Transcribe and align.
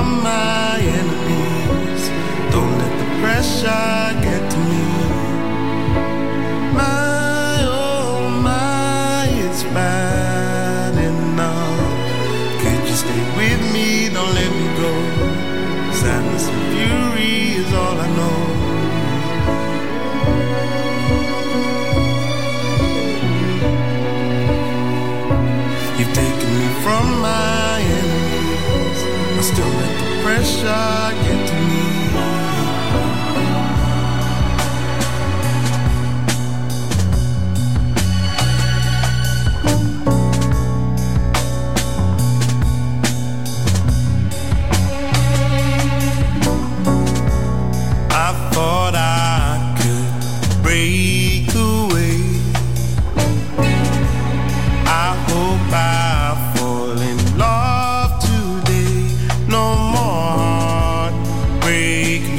fight 0.00 0.39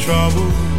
you 0.07 0.70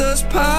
us 0.00 0.22
power. 0.24 0.57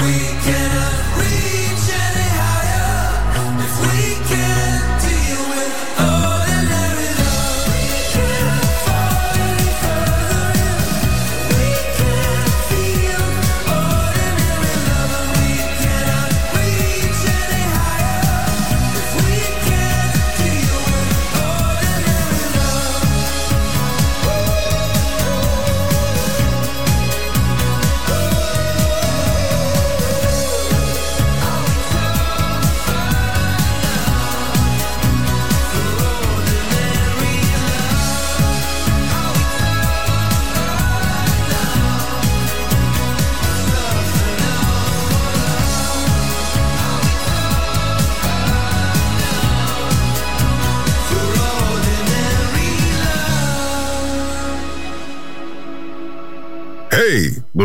we 0.00 0.12
cannot 0.44 1.18
reach. 1.18 1.67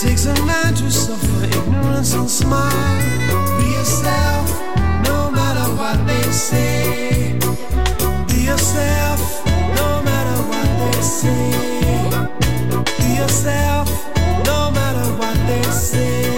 takes 0.00 0.24
a 0.24 0.46
man 0.46 0.72
to 0.72 0.90
suffer 0.90 1.44
ignorance 1.44 2.14
and 2.14 2.30
smile. 2.30 2.70
Be 3.60 3.66
yourself, 3.72 4.48
no 5.04 5.30
matter 5.30 5.68
what 5.76 6.06
they 6.06 6.22
say. 6.30 7.38
Be 8.28 8.46
yourself, 8.46 9.44
no 9.76 10.02
matter 10.02 10.38
what 10.48 10.68
they 10.80 11.02
say. 11.02 11.50
Be 12.96 13.16
yourself, 13.20 13.88
no 14.46 14.70
matter 14.70 15.06
what 15.18 15.36
they 15.46 15.62
say. 15.70 16.29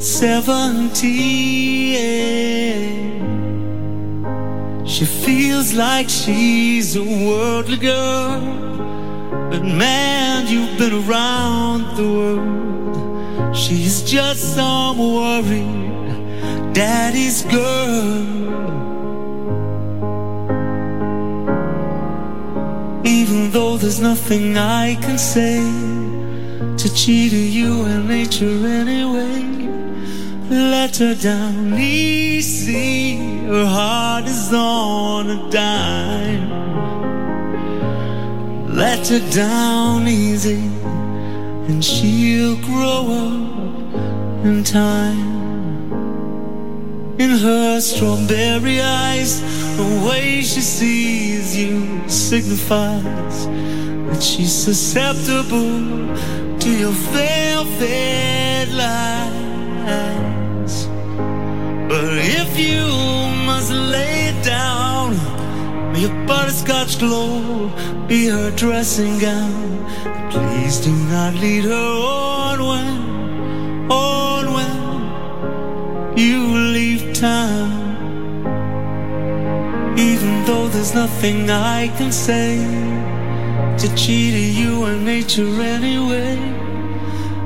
Seventeen. 0.00 1.12
She 4.86 5.04
feels 5.04 5.74
like 5.74 6.08
she's 6.08 6.96
a 6.96 7.02
worldly 7.02 7.76
girl. 7.76 8.40
But 9.50 9.62
man, 9.62 10.46
you've 10.46 10.78
been 10.78 10.94
around 11.04 11.96
the 11.96 12.08
world. 12.18 13.56
She's 13.56 14.02
just 14.02 14.54
some 14.54 14.98
worried 14.98 16.74
daddy's 16.74 17.42
girl. 17.42 18.41
There's 23.82 24.00
nothing 24.00 24.56
I 24.56 24.94
can 24.94 25.18
say 25.18 25.58
to 26.76 26.94
cheat 26.94 27.32
you 27.32 27.84
and 27.84 28.08
nature 28.08 28.46
anyway 28.46 29.52
let 30.52 30.96
her 30.98 31.14
down 31.14 31.74
easy. 31.78 33.16
Her 33.46 33.66
heart 33.66 34.24
is 34.26 34.52
on 34.52 35.30
a 35.30 35.50
dime. 35.50 36.50
Let 38.74 39.08
her 39.08 39.30
down 39.30 40.08
easy, 40.08 40.64
and 41.68 41.84
she'll 41.84 42.56
grow 42.56 43.02
up 43.24 44.44
in 44.44 44.64
time. 44.64 45.41
In 47.18 47.30
her 47.30 47.80
strawberry 47.80 48.80
eyes. 48.80 49.40
The 49.76 50.06
way 50.08 50.42
she 50.42 50.60
sees 50.60 51.56
you 51.56 52.08
signifies 52.08 53.46
that 53.46 54.22
she's 54.22 54.52
susceptible 54.52 56.16
to 56.58 56.70
your 56.70 56.92
velvet 57.12 58.68
lies. 58.72 60.86
But 61.88 62.18
if 62.18 62.58
you 62.58 62.84
must 63.46 63.72
lay 63.72 64.28
it 64.30 64.44
down, 64.44 65.16
may 65.92 66.00
your 66.02 66.26
butterscotch 66.26 66.98
glow 66.98 67.70
be 68.06 68.26
her 68.26 68.50
dressing 68.52 69.18
gown. 69.18 69.86
Please 70.30 70.80
do 70.80 70.92
not 71.10 71.34
lead 71.34 71.64
her 71.64 71.72
on 71.72 72.66
when, 72.66 73.01
town. 77.22 77.70
Even 79.96 80.44
though 80.44 80.66
there's 80.66 80.92
nothing 80.92 81.48
I 81.50 81.86
can 81.96 82.10
say 82.10 82.50
to 83.80 83.86
cheat 83.94 84.34
you 84.60 84.84
and 84.86 85.04
nature 85.04 85.54
anyway. 85.76 86.34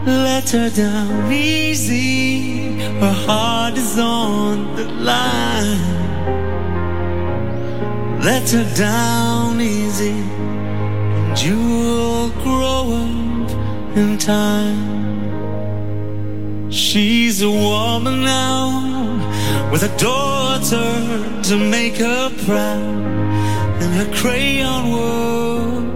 Let 0.07 0.49
her 0.57 0.71
down 0.71 1.31
easy, 1.31 2.79
her 3.03 3.17
heart 3.27 3.77
is 3.77 3.99
on 3.99 4.77
the 4.77 4.87
line. 5.11 5.93
Let 8.29 8.49
her 8.57 8.69
down 8.75 9.61
easy, 9.61 10.19
and 11.19 11.37
you'll 11.45 12.31
grow 12.45 12.83
up 13.03 13.51
in 13.95 14.17
time. 14.17 15.16
She's 16.69 17.43
a 17.43 17.51
woman 17.51 18.23
now 18.23 19.71
with 19.71 19.85
a 19.85 19.97
daughter 19.99 21.43
to 21.45 21.57
make 21.57 21.97
her 21.97 22.31
proud 22.45 23.07
and 23.83 23.95
her 23.95 24.13
crayon 24.17 24.91
world 24.91 25.87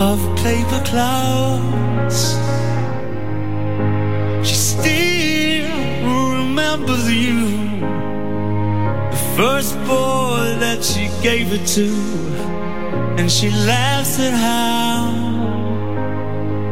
of 0.00 0.18
paper 0.36 0.82
clouds. 0.84 2.36
She 4.48 4.54
still 4.54 5.68
remembers 6.30 7.10
you, 7.10 7.50
the 9.10 9.22
first 9.36 9.74
boy 9.80 10.56
that 10.58 10.82
she 10.82 11.10
gave 11.22 11.52
it 11.52 11.66
to, 11.76 11.88
and 13.18 13.30
she 13.30 13.50
laughs 13.50 14.18
at 14.20 14.32
how 14.32 15.12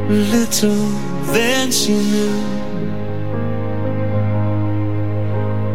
little 0.09 0.89
then 1.33 1.71
she 1.71 1.93
knew. 1.93 2.54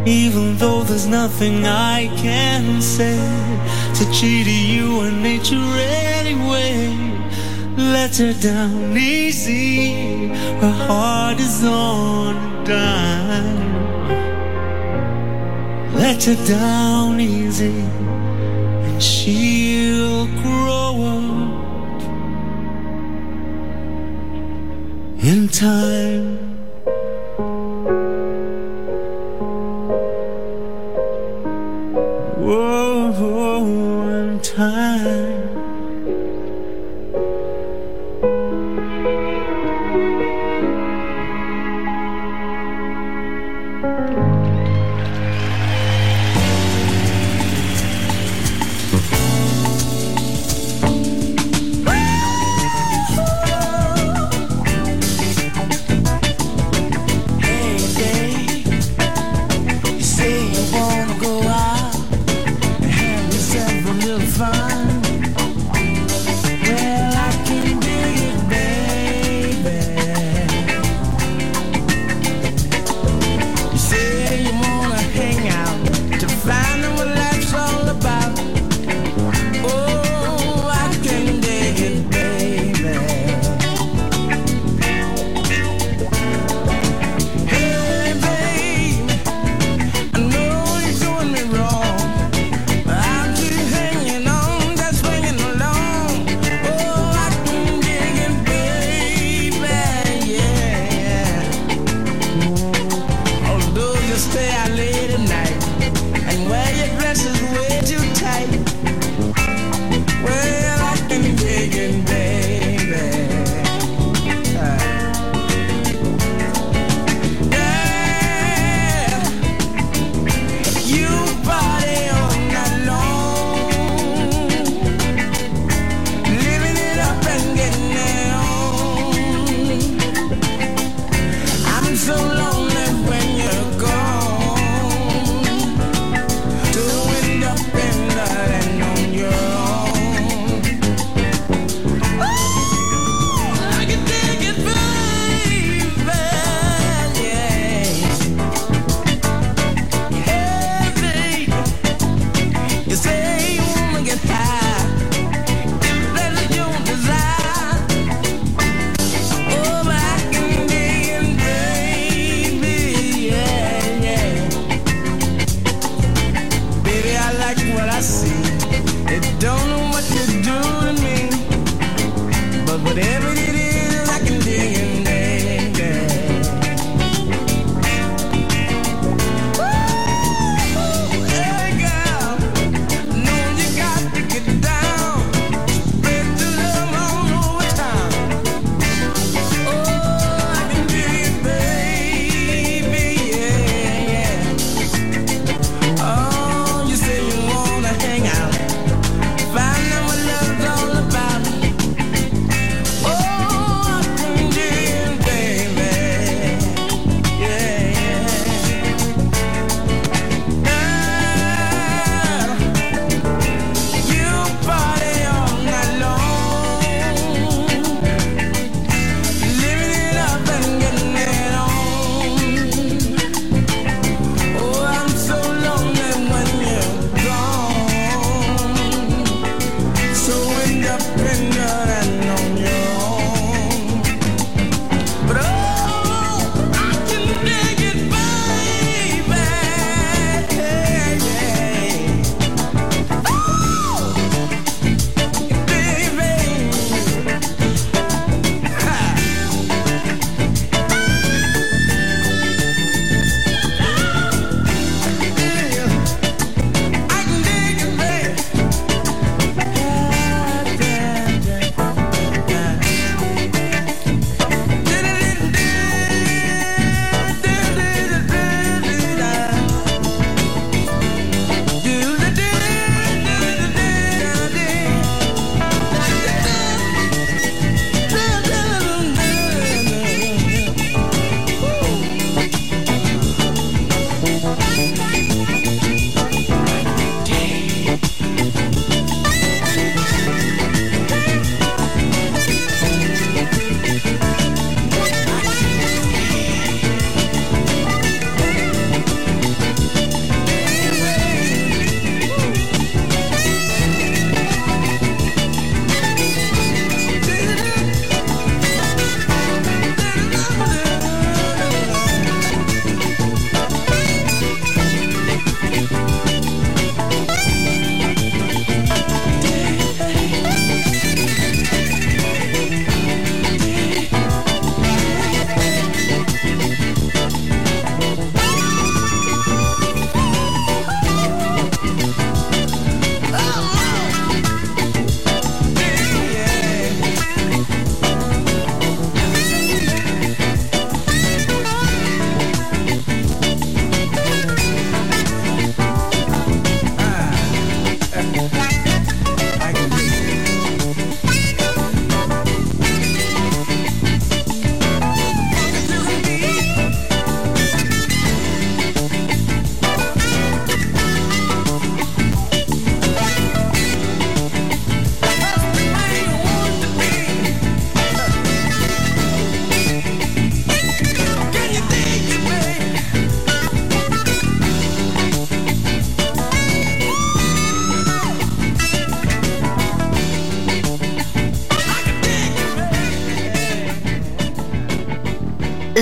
Even 0.06 0.58
though 0.58 0.84
there's 0.84 1.08
nothing 1.08 1.66
I 1.66 2.08
can 2.16 2.82
say 2.82 3.20
to 3.96 4.12
cheat 4.12 4.48
you 4.48 5.02
and 5.02 5.22
nature 5.22 5.56
anyway. 5.56 6.96
Let 7.78 8.18
her 8.18 8.34
down 8.34 8.98
easy, 8.98 10.28
her 10.62 10.72
heart 10.88 11.40
is 11.40 11.64
on 11.64 12.36
a 12.36 12.66
dime. 12.66 13.70
Let 15.96 16.24
her 16.26 16.36
down 16.46 17.20
easy, 17.20 17.82
and 18.88 19.02
she'll 19.02 20.28
grow 20.42 20.96
up 21.18 22.02
in 25.24 25.48
time. 25.50 26.49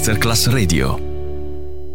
Masterclass 0.00 0.48
Radio. 0.48 1.09